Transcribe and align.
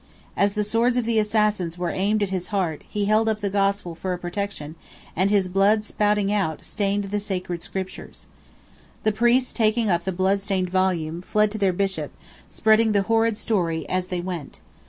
As 0.35 0.55
the 0.55 0.63
swords 0.63 0.97
of 0.97 1.05
the 1.05 1.19
assassins 1.19 1.77
were 1.77 1.91
aimed 1.91 2.23
at 2.23 2.31
his 2.31 2.47
heart, 2.47 2.83
he 2.89 3.05
held 3.05 3.29
up 3.29 3.39
the 3.39 3.51
Gospel 3.51 3.93
for 3.93 4.13
a 4.13 4.17
protection, 4.17 4.73
and 5.15 5.29
his 5.29 5.47
blood 5.47 5.85
spouting 5.85 6.33
out, 6.33 6.63
stained 6.65 7.03
the 7.03 7.19
Sacred 7.19 7.61
Scriptures. 7.61 8.25
The 9.03 9.11
priests, 9.11 9.53
taking 9.53 9.91
up 9.91 10.03
the 10.03 10.11
blood 10.11 10.41
stained 10.41 10.71
volume, 10.71 11.21
fled 11.21 11.51
to 11.51 11.59
their 11.59 11.71
Bishop, 11.71 12.11
spreading 12.49 12.93
the 12.93 13.03
horrid 13.03 13.37
story 13.37 13.87
as 13.87 14.07
they 14.07 14.21
went. 14.21 14.59